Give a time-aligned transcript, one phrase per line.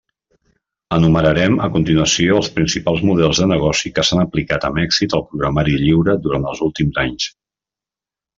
[0.95, 5.77] Enumerarem a continuació els principals models de negoci que s'han aplicat amb èxit al programari
[5.85, 7.31] lliure durant els últims anys.